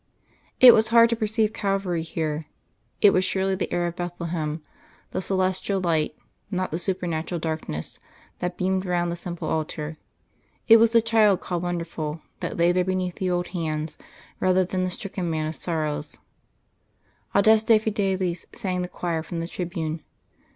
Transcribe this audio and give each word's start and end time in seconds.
It 0.59 0.73
was 0.73 0.87
hard 0.87 1.11
to 1.11 1.15
perceive 1.15 1.53
Calvary 1.53 2.01
here; 2.01 2.45
it 3.01 3.11
was 3.13 3.23
surely 3.23 3.53
the 3.53 3.71
air 3.71 3.85
of 3.85 3.95
Bethlehem, 3.97 4.63
the 5.11 5.21
celestial 5.21 5.79
light, 5.79 6.15
not 6.49 6.71
the 6.71 6.79
supernatural 6.79 7.37
darkness, 7.37 7.99
that 8.39 8.57
beamed 8.57 8.83
round 8.83 9.11
the 9.11 9.15
simple 9.15 9.47
altar. 9.47 9.99
It 10.67 10.77
was 10.77 10.91
the 10.93 11.03
Child 11.03 11.39
called 11.39 11.61
Wonderful 11.61 12.19
that 12.39 12.57
lay 12.57 12.71
there 12.71 12.83
beneath 12.83 13.17
the 13.17 13.29
old 13.29 13.49
hands, 13.49 13.99
rather 14.39 14.65
than 14.65 14.83
the 14.83 14.89
stricken 14.89 15.29
Man 15.29 15.45
of 15.45 15.55
Sorrows. 15.55 16.17
Adeste 17.35 17.67
fideles 17.79 18.47
sang 18.55 18.81
the 18.81 18.87
choir 18.87 19.21
from 19.21 19.39
the 19.39 19.47
tribune. 19.47 20.01